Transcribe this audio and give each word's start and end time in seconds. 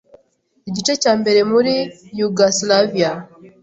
igice 0.69 0.93
cya 1.01 1.13
mbere 1.19 1.39
muri 1.51 1.73
Yugoslavia, 2.19 3.11